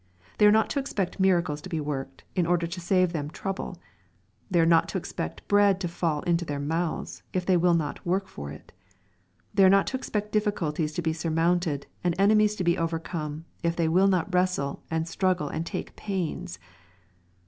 [0.39, 3.77] They are not to expect miracles to be worked, in order to save them trouble.
[4.49, 8.03] They are not to expect bread to fall into their mouths, if they will not
[8.03, 8.71] work for it.
[9.53, 13.45] They are not to expect difficulties to be surmounted, and ene mies to be overcome,
[13.61, 16.57] if they will not wrestle, and struggle and take pains.